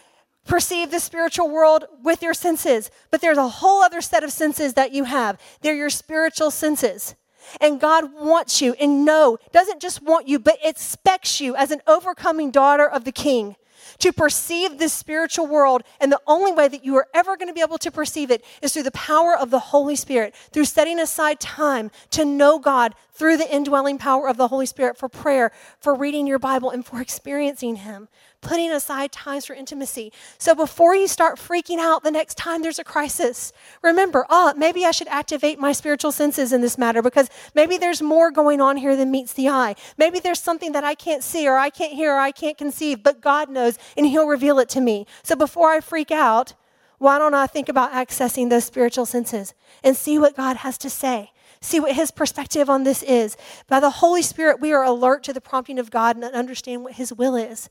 [0.45, 4.73] perceive the spiritual world with your senses, but there's a whole other set of senses
[4.75, 5.39] that you have.
[5.61, 7.15] They're your spiritual senses.
[7.61, 11.81] And God wants you and no, doesn't just want you, but expects you as an
[11.87, 13.55] overcoming daughter of the king
[13.99, 15.83] to perceive this spiritual world.
[15.99, 18.43] And the only way that you are ever going to be able to perceive it
[18.61, 22.93] is through the power of the Holy Spirit, through setting aside time to know God
[23.13, 26.85] through the indwelling power of the Holy Spirit for prayer, for reading your Bible, and
[26.85, 28.07] for experiencing Him
[28.47, 30.11] putting aside times for intimacy.
[30.37, 33.51] So before you start freaking out the next time there's a crisis,
[33.83, 38.01] remember, oh, maybe I should activate my spiritual senses in this matter because maybe there's
[38.01, 39.75] more going on here than meets the eye.
[39.97, 43.03] Maybe there's something that I can't see or I can't hear or I can't conceive,
[43.03, 45.05] but God knows and He'll reveal it to me.
[45.23, 46.53] So before I freak out,
[46.99, 50.89] why don't I think about accessing those spiritual senses and see what God has to
[50.89, 51.31] say?
[51.59, 53.35] See what his perspective on this is.
[53.67, 56.93] By the Holy Spirit, we are alert to the prompting of God and understand what
[56.93, 57.69] his will is.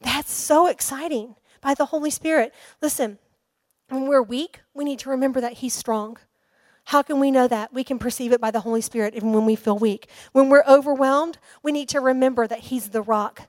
[0.00, 2.52] That's so exciting by the Holy Spirit.
[2.80, 3.18] Listen,
[3.88, 6.18] when we're weak, we need to remember that He's strong.
[6.86, 7.72] How can we know that?
[7.72, 10.08] We can perceive it by the Holy Spirit even when we feel weak.
[10.32, 13.48] When we're overwhelmed, we need to remember that He's the rock.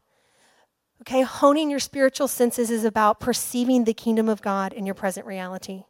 [1.01, 5.27] Okay, honing your spiritual senses is about perceiving the kingdom of God in your present
[5.27, 5.83] reality.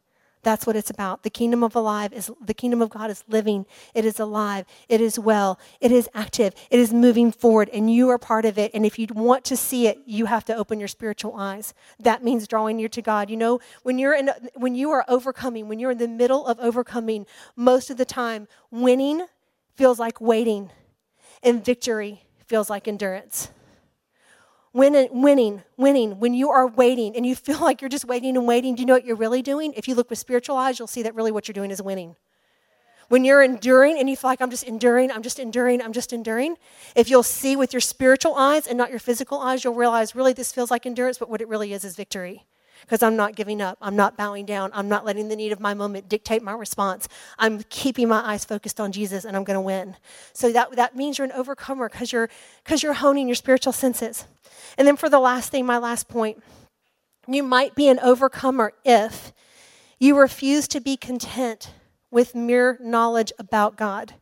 [0.48, 1.24] That's what it's about.
[1.24, 3.66] The kingdom of alive is the kingdom of God is living.
[3.92, 4.64] It is alive.
[4.88, 5.60] It is well.
[5.78, 6.54] It is active.
[6.70, 8.70] It is moving forward and you are part of it.
[8.72, 11.74] And if you want to see it, you have to open your spiritual eyes.
[12.00, 13.28] That means drawing near to God.
[13.28, 16.58] You know, when you're in when you are overcoming, when you're in the middle of
[16.60, 19.26] overcoming, most of the time winning
[19.74, 20.70] feels like waiting
[21.42, 23.50] and victory feels like endurance
[24.72, 28.46] winning, winning, winning, when you are waiting and you feel like you're just waiting and
[28.46, 29.72] waiting, do you know what you're really doing?
[29.76, 32.16] If you look with spiritual eyes, you'll see that really what you're doing is winning.
[33.08, 36.12] When you're enduring and you feel like I'm just enduring, I'm just enduring, I'm just
[36.12, 36.56] enduring,
[36.94, 40.34] if you'll see with your spiritual eyes and not your physical eyes, you'll realize really
[40.34, 42.44] this feels like endurance, but what it really is is victory
[42.82, 43.78] because I'm not giving up.
[43.80, 44.70] I'm not bowing down.
[44.74, 47.08] I'm not letting the need of my moment dictate my response.
[47.38, 49.96] I'm keeping my eyes focused on Jesus and I'm going to win.
[50.32, 52.28] So that, that means you're an overcomer because you're,
[52.64, 54.26] cause you're honing your spiritual senses.
[54.76, 56.42] And then for the last thing, my last point,
[57.26, 59.32] you might be an overcomer if
[59.98, 61.72] you refuse to be content
[62.10, 64.14] with mere knowledge about God,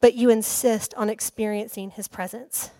[0.00, 2.70] but you insist on experiencing his presence.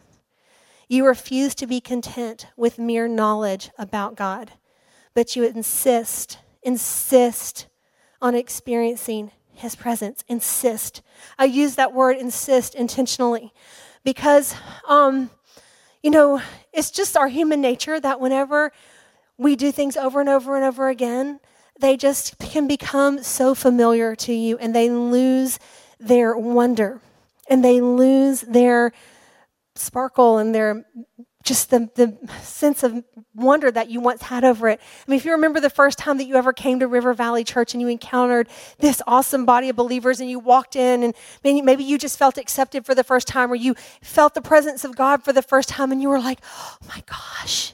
[0.88, 4.52] You refuse to be content with mere knowledge about God,
[5.14, 7.66] but you insist, insist
[8.20, 10.24] on experiencing his presence.
[10.28, 11.02] Insist.
[11.38, 13.52] I use that word insist intentionally
[14.04, 14.54] because,
[14.88, 15.30] um,
[16.02, 16.40] you know,
[16.72, 18.72] it's just our human nature that whenever
[19.38, 21.40] we do things over and over and over again,
[21.80, 25.58] they just can become so familiar to you and they lose
[25.98, 27.00] their wonder
[27.48, 28.92] and they lose their
[29.74, 30.84] sparkle and their
[31.42, 33.02] just the, the sense of
[33.34, 34.80] wonder that you once had over it.
[34.80, 37.44] I mean, if you remember the first time that you ever came to River Valley
[37.44, 41.84] Church and you encountered this awesome body of believers and you walked in and maybe
[41.84, 45.22] you just felt accepted for the first time or you felt the presence of God
[45.22, 47.72] for the first time and you were like, oh my gosh,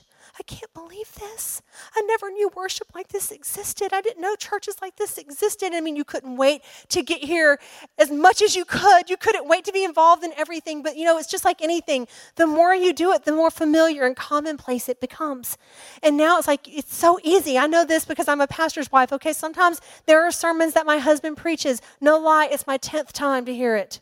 [0.49, 1.63] can't believe this.
[1.95, 3.93] I never knew worship like this existed.
[3.93, 5.73] I didn't know churches like this existed.
[5.75, 7.61] I mean, you couldn't wait to get here
[7.99, 9.11] as much as you could.
[9.11, 10.83] You couldn't wait to be involved in everything.
[10.83, 12.09] But you know, it's just like anything.
[12.37, 15.59] The more you do it, the more familiar and commonplace it becomes.
[16.03, 17.59] And now it's like, it's so easy.
[17.59, 19.13] I know this because I'm a pastor's wife.
[19.13, 21.83] Okay, sometimes there are sermons that my husband preaches.
[22.01, 24.01] No lie, it's my 10th time to hear it.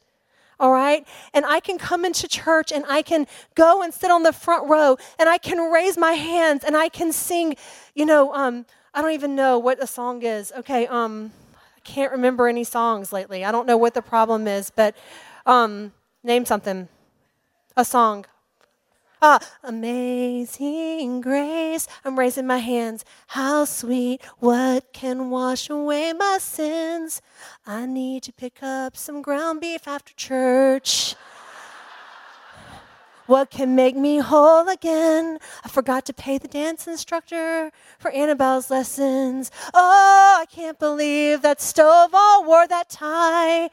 [0.59, 1.07] All right?
[1.35, 4.69] And I can come into church and I can go and sit on the front
[4.69, 7.57] row and I can raise my hands and I can sing,
[7.95, 10.53] you know, um, I don't even know what a song is.
[10.57, 13.45] Okay, um, I can't remember any songs lately.
[13.45, 14.97] I don't know what the problem is, but
[15.45, 15.93] um,
[16.25, 16.89] name something.
[17.77, 18.25] A song.
[19.29, 21.89] Ah, amazing grace.
[22.05, 23.05] I'm raising my hands.
[23.27, 27.21] How sweet, what can wash away my sins?
[27.67, 31.17] I need to pick up some ground beef after church.
[33.27, 35.41] What can make me whole again?
[35.65, 39.51] I forgot to pay the dance instructor for Annabelle's lessons.
[39.75, 43.71] Oh, I can't believe that Stovall wore that tie.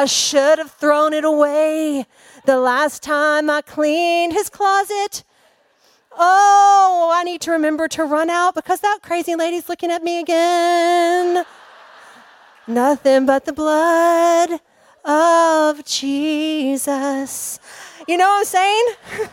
[0.00, 2.06] I should have thrown it away
[2.46, 5.24] the last time I cleaned his closet.
[6.16, 10.20] Oh, I need to remember to run out because that crazy lady's looking at me
[10.20, 11.44] again.
[12.68, 14.60] Nothing but the blood
[15.04, 17.58] of Jesus.
[18.06, 18.86] You know what I'm saying?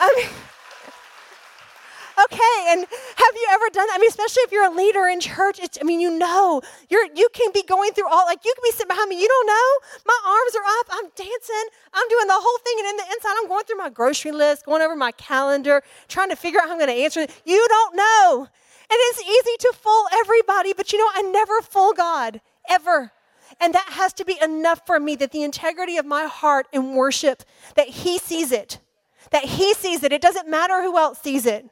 [0.00, 0.28] I mean,
[2.18, 3.96] Okay, and have you ever done that?
[3.96, 7.06] I mean, especially if you're a leader in church, it's I mean, you know, you're
[7.14, 9.46] you can be going through all like you can be sitting behind me, you don't
[9.46, 9.68] know.
[10.06, 13.34] My arms are up, I'm dancing, I'm doing the whole thing, and in the inside,
[13.36, 16.72] I'm going through my grocery list, going over my calendar, trying to figure out how
[16.72, 17.30] I'm gonna answer it.
[17.44, 18.48] You don't know.
[18.88, 23.12] And it's easy to fool everybody, but you know, I never fool God, ever.
[23.60, 26.94] And that has to be enough for me that the integrity of my heart in
[26.94, 27.42] worship,
[27.74, 28.78] that He sees it.
[29.32, 30.12] That He sees it.
[30.12, 31.68] It doesn't matter who else sees it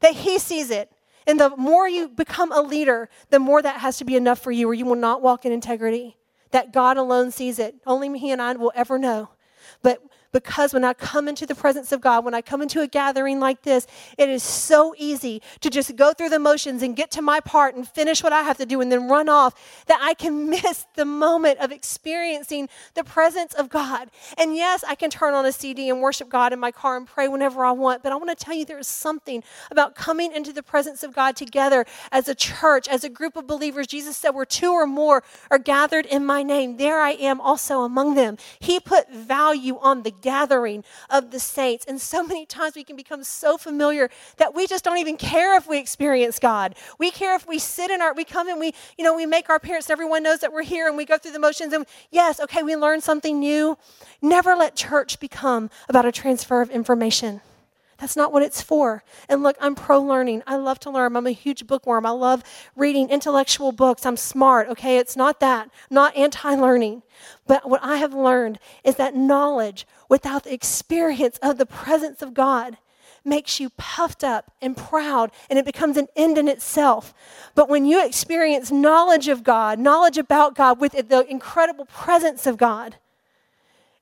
[0.00, 0.90] that He sees it.
[1.26, 4.50] And the more you become a leader, the more that has to be enough for
[4.50, 6.16] you, or you will not walk in integrity.
[6.50, 7.76] That God alone sees it.
[7.86, 9.30] Only He and I will ever know.
[9.82, 12.86] But because when I come into the presence of God, when I come into a
[12.86, 17.10] gathering like this, it is so easy to just go through the motions and get
[17.12, 19.98] to my part and finish what I have to do and then run off that
[20.00, 24.10] I can miss the moment of experiencing the presence of God.
[24.38, 27.06] And yes, I can turn on a CD and worship God in my car and
[27.06, 30.32] pray whenever I want, but I want to tell you there is something about coming
[30.32, 33.86] into the presence of God together as a church, as a group of believers.
[33.86, 37.82] Jesus said, Where two or more are gathered in my name, there I am also
[37.82, 38.36] among them.
[38.60, 41.84] He put value on the gathering of the saints.
[41.86, 45.56] And so many times we can become so familiar that we just don't even care
[45.56, 46.74] if we experience God.
[46.98, 49.48] We care if we sit in our, we come and we, you know, we make
[49.48, 52.40] our parents, everyone knows that we're here and we go through the motions and yes,
[52.40, 53.76] okay, we learn something new.
[54.22, 57.40] Never let church become about a transfer of information.
[58.00, 59.04] That's not what it's for.
[59.28, 60.42] And look, I'm pro learning.
[60.46, 61.14] I love to learn.
[61.16, 62.06] I'm a huge bookworm.
[62.06, 62.42] I love
[62.74, 64.06] reading intellectual books.
[64.06, 64.96] I'm smart, okay?
[64.96, 65.70] It's not that.
[65.90, 67.02] Not anti learning.
[67.46, 72.32] But what I have learned is that knowledge without the experience of the presence of
[72.32, 72.78] God
[73.22, 77.12] makes you puffed up and proud, and it becomes an end in itself.
[77.54, 82.56] But when you experience knowledge of God, knowledge about God with the incredible presence of
[82.56, 82.96] God,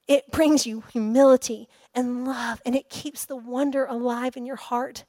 [0.06, 5.04] it brings you humility and love, and it keeps the wonder alive in your heart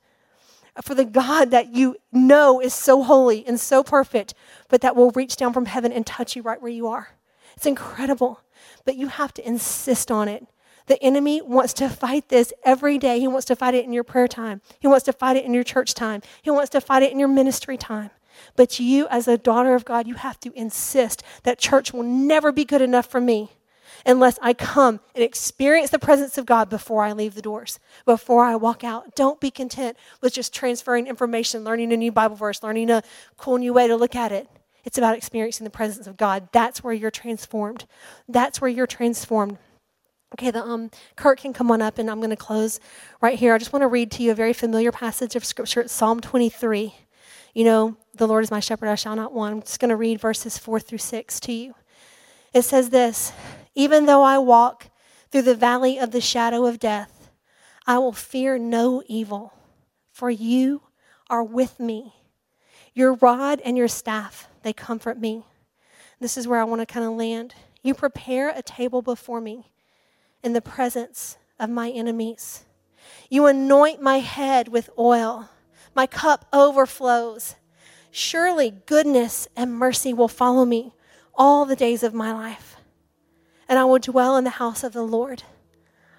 [0.82, 4.34] for the God that you know is so holy and so perfect,
[4.70, 7.10] but that will reach down from heaven and touch you right where you are.
[7.56, 8.42] It's incredible,
[8.86, 10.46] but you have to insist on it.
[10.86, 13.20] The enemy wants to fight this every day.
[13.20, 14.62] He wants to fight it in your prayer time.
[14.80, 16.22] He wants to fight it in your church time.
[16.42, 18.10] He wants to fight it in your ministry time.
[18.56, 22.52] But you, as a daughter of God, you have to insist that church will never
[22.52, 23.52] be good enough for me
[24.06, 28.44] unless I come and experience the presence of God before I leave the doors, before
[28.44, 29.16] I walk out.
[29.16, 33.04] Don't be content with just transferring information, learning a new Bible verse, learning a
[33.38, 34.48] cool new way to look at it.
[34.86, 36.50] It's about experiencing the presence of God.
[36.52, 37.86] That's where you're transformed.
[38.28, 39.58] That's where you're transformed.
[40.36, 42.80] Okay, the um, Kurt can come on up, and I'm going to close
[43.20, 43.54] right here.
[43.54, 45.82] I just want to read to you a very familiar passage of Scripture.
[45.82, 46.94] It's Psalm 23.
[47.56, 49.54] You know, the Lord is my shepherd, I shall not want.
[49.54, 51.74] I'm just going to read verses 4 through 6 to you.
[52.54, 53.34] It says this
[53.76, 54.90] even though I walk
[55.32, 57.30] through the valley of the shadow of death,
[57.86, 59.54] I will fear no evil,
[60.12, 60.84] for you
[61.30, 62.14] are with me.
[62.94, 65.46] Your rod and your staff, they comfort me.
[66.20, 67.54] This is where I want to kind of land.
[67.82, 69.72] You prepare a table before me
[70.44, 72.66] in the presence of my enemies.
[73.30, 75.50] You anoint my head with oil.
[75.96, 77.56] My cup overflows.
[78.12, 80.94] Surely goodness and mercy will follow me
[81.36, 82.79] all the days of my life
[83.70, 85.44] and I will dwell in the house of the Lord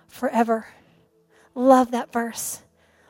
[0.07, 0.69] forever.
[1.55, 2.63] Love that verse.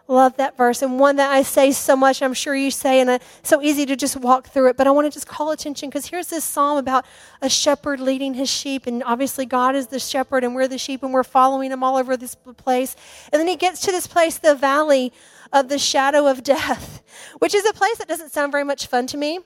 [0.08, 0.82] Love that verse.
[0.82, 3.86] And one that I say so much, I'm sure you say, and it's so easy
[3.86, 4.76] to just walk through it.
[4.76, 7.06] But I want to just call attention because here's this psalm about
[7.40, 8.86] a shepherd leading his sheep.
[8.88, 11.96] And obviously, God is the shepherd, and we're the sheep, and we're following him all
[11.96, 12.96] over this place.
[13.32, 15.12] And then he gets to this place, the valley
[15.52, 17.04] of the shadow of death,
[17.38, 19.38] which is a place that doesn't sound very much fun to me.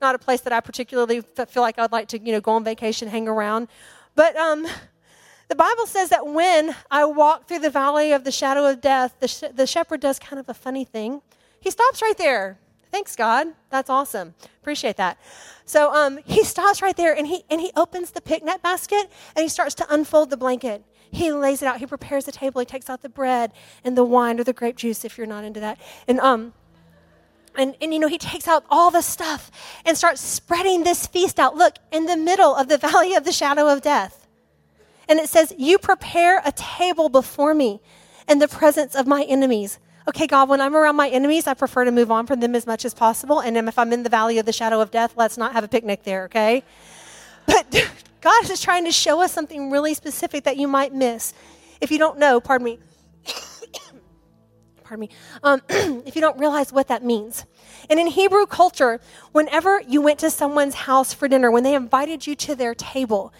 [0.00, 2.64] not a place that I particularly feel like I'd like to, you know, go on
[2.64, 3.68] vacation, hang around.
[4.14, 4.66] But um,
[5.48, 9.14] the Bible says that when I walk through the valley of the shadow of death,
[9.20, 11.22] the, sh- the shepherd does kind of a funny thing.
[11.60, 12.58] He stops right there.
[12.90, 13.48] Thanks, God.
[13.70, 14.34] That's awesome.
[14.60, 15.18] Appreciate that.
[15.64, 19.42] So um, he stops right there and he, and he opens the picnic basket and
[19.42, 20.84] he starts to unfold the blanket.
[21.10, 21.78] He lays it out.
[21.78, 22.60] He prepares the table.
[22.60, 23.52] He takes out the bread
[23.84, 25.78] and the wine or the grape juice if you're not into that.
[26.08, 26.52] And um,
[27.56, 29.50] and, and you know he takes out all the stuff
[29.84, 31.56] and starts spreading this feast out.
[31.56, 34.26] Look in the middle of the valley of the shadow of death.
[35.08, 37.80] And it says you prepare a table before me
[38.28, 39.78] in the presence of my enemies.
[40.08, 42.66] Okay god when i'm around my enemies i prefer to move on from them as
[42.66, 43.40] much as possible.
[43.40, 45.68] And if i'm in the valley of the shadow of death let's not have a
[45.68, 46.64] picnic there okay?
[47.46, 47.66] But
[48.20, 51.34] God is trying to show us something really specific that you might miss.
[51.80, 52.78] If you don't know, pardon me,
[54.92, 55.08] pardon me,
[55.42, 55.62] um,
[56.06, 57.46] if you don't realize what that means.
[57.88, 59.00] And in Hebrew culture,
[59.32, 63.32] whenever you went to someone's house for dinner, when they invited you to their table,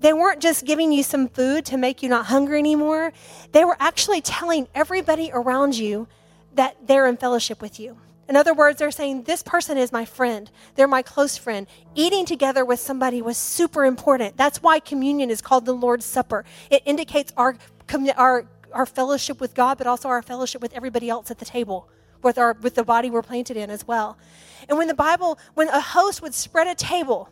[0.00, 3.12] they weren't just giving you some food to make you not hungry anymore.
[3.52, 6.08] They were actually telling everybody around you
[6.54, 7.96] that they're in fellowship with you.
[8.28, 10.50] In other words, they're saying, This person is my friend.
[10.74, 11.68] They're my close friend.
[11.94, 14.36] Eating together with somebody was super important.
[14.36, 16.44] That's why communion is called the Lord's Supper.
[16.68, 17.56] It indicates our,
[18.16, 21.88] our, our fellowship with God, but also our fellowship with everybody else at the table,
[22.22, 24.18] with, our, with the body we're planted in as well.
[24.68, 27.28] And when the Bible, when a host would spread a table,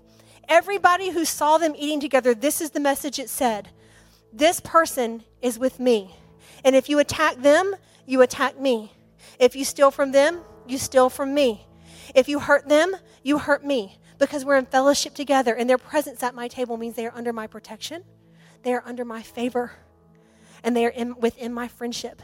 [0.49, 3.69] everybody who saw them eating together, this is the message it said
[4.33, 6.15] This person is with me.
[6.65, 7.75] And if you attack them,
[8.07, 8.93] you attack me.
[9.39, 11.67] If you steal from them, you steal from me.
[12.15, 16.23] If you hurt them, you hurt me because we're in fellowship together and their presence
[16.23, 18.05] at my table means they are under my protection,
[18.63, 19.73] they are under my favor,
[20.65, 22.21] and they are in, within my friendship.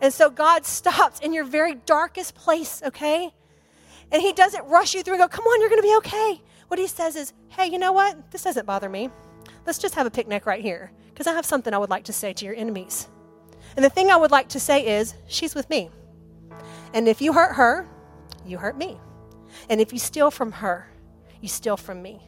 [0.00, 3.32] And so God stops in your very darkest place, okay?
[4.10, 6.42] And He doesn't rush you through and go, come on, you're going to be okay.
[6.66, 8.32] What He says is, hey, you know what?
[8.32, 9.10] This doesn't bother me.
[9.64, 12.12] Let's just have a picnic right here because I have something I would like to
[12.12, 13.08] say to your enemies.
[13.76, 15.90] And the thing I would like to say is, she's with me.
[16.94, 17.86] And if you hurt her,
[18.44, 18.98] you hurt me.
[19.68, 20.88] And if you steal from her,
[21.40, 22.20] you steal from me.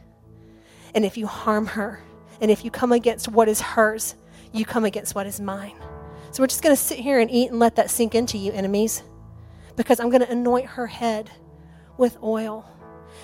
[0.95, 2.01] And if you harm her,
[2.41, 4.15] and if you come against what is hers,
[4.55, 5.75] you come against what is mine.
[6.31, 8.53] So we're just going to sit here and eat and let that sink into you,
[8.53, 9.03] enemies,
[9.77, 11.31] because I'm going to anoint her head
[11.99, 12.65] with oil.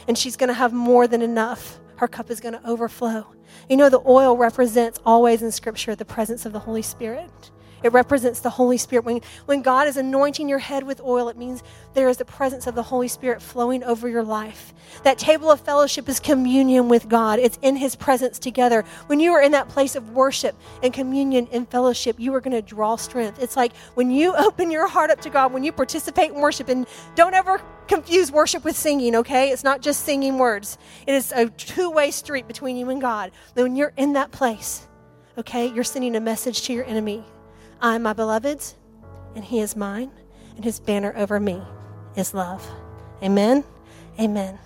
[0.09, 1.81] And she's going to have more than enough.
[1.97, 3.27] Her cup is going to overflow.
[3.69, 7.51] You know, the oil represents always in Scripture the presence of the Holy Spirit.
[7.83, 9.05] It represents the Holy Spirit.
[9.05, 11.63] When, when God is anointing your head with oil, it means
[11.95, 14.75] there is the presence of the Holy Spirit flowing over your life.
[15.03, 18.85] That table of fellowship is communion with God, it's in His presence together.
[19.07, 22.53] When you are in that place of worship and communion and fellowship, you are going
[22.53, 23.43] to draw strength.
[23.43, 26.69] It's like when you open your heart up to God, when you participate in worship,
[26.69, 29.51] and don't ever confuse worship with singing, okay?
[29.51, 33.33] It's not just singing words, it is a two way street between you and God.
[33.55, 34.87] When you're in that place,
[35.39, 37.25] okay, you're sending a message to your enemy
[37.83, 38.75] I am my beloved's,
[39.35, 40.11] and he is mine,
[40.55, 41.63] and his banner over me
[42.15, 42.67] is love.
[43.23, 43.65] Amen.
[44.19, 44.59] Amen.